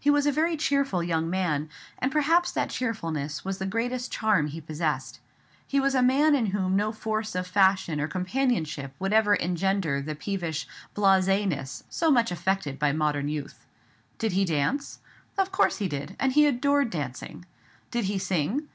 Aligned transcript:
He 0.00 0.08
was 0.08 0.24
a 0.24 0.32
very 0.32 0.56
cheerful 0.56 1.02
young 1.02 1.28
man, 1.28 1.68
and 1.98 2.10
perhaps 2.10 2.50
that 2.52 2.70
cheerfulness 2.70 3.44
was 3.44 3.58
the 3.58 3.66
greatest 3.66 4.10
charm 4.10 4.46
he 4.46 4.62
possessed. 4.62 5.20
He 5.66 5.78
was 5.78 5.94
a 5.94 6.00
man 6.00 6.34
in 6.34 6.46
whom 6.56 6.74
no 6.74 6.90
force 6.90 7.34
of 7.34 7.46
fashion 7.46 8.00
or 8.00 8.08
companionship 8.08 8.94
would 8.98 9.12
ever 9.12 9.34
engender 9.34 10.00
the 10.00 10.14
peevish 10.14 10.66
blasé 10.96 11.46
ness 11.46 11.84
so 11.90 12.10
much 12.10 12.30
affected 12.32 12.78
by 12.78 12.92
modern 12.92 13.28
youth. 13.28 13.66
Did 14.16 14.32
he 14.32 14.46
dance? 14.46 15.00
Of 15.36 15.52
course 15.52 15.76
he 15.76 15.86
did, 15.86 16.16
and 16.18 16.32
he 16.32 16.46
adored 16.46 16.88
dancing. 16.88 17.44
Did 17.90 18.04
he 18.06 18.16
sing? 18.18 18.70